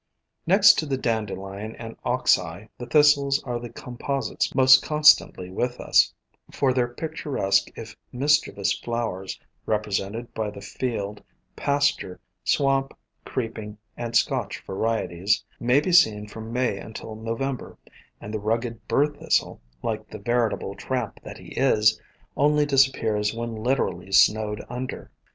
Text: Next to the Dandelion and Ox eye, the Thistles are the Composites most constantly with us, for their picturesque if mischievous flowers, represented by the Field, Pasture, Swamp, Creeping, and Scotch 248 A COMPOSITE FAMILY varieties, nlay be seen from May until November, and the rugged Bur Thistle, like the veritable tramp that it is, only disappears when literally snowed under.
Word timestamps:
Next 0.47 0.79
to 0.79 0.87
the 0.87 0.97
Dandelion 0.97 1.75
and 1.75 1.95
Ox 2.03 2.39
eye, 2.39 2.69
the 2.79 2.87
Thistles 2.87 3.43
are 3.43 3.59
the 3.59 3.69
Composites 3.69 4.55
most 4.55 4.81
constantly 4.81 5.51
with 5.51 5.79
us, 5.79 6.11
for 6.51 6.73
their 6.73 6.87
picturesque 6.87 7.69
if 7.77 7.95
mischievous 8.11 8.73
flowers, 8.73 9.39
represented 9.67 10.33
by 10.33 10.49
the 10.49 10.59
Field, 10.59 11.23
Pasture, 11.55 12.19
Swamp, 12.43 12.97
Creeping, 13.25 13.77
and 13.95 14.15
Scotch 14.17 14.63
248 14.65 14.65
A 14.65 14.97
COMPOSITE 14.97 15.13
FAMILY 15.13 15.17
varieties, 15.19 15.45
nlay 15.61 15.85
be 15.85 15.91
seen 15.91 16.27
from 16.27 16.51
May 16.51 16.79
until 16.79 17.15
November, 17.15 17.77
and 18.19 18.33
the 18.33 18.39
rugged 18.39 18.87
Bur 18.87 19.05
Thistle, 19.05 19.61
like 19.83 20.09
the 20.09 20.17
veritable 20.17 20.73
tramp 20.73 21.19
that 21.21 21.39
it 21.39 21.55
is, 21.55 22.01
only 22.35 22.65
disappears 22.65 23.35
when 23.35 23.53
literally 23.53 24.11
snowed 24.11 24.65
under. 24.67 25.11